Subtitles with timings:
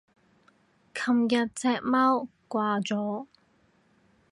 [0.95, 3.27] 琴日隻貓掛咗